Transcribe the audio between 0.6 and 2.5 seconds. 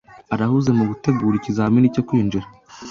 mugutegura ikizamini cyo kwinjira.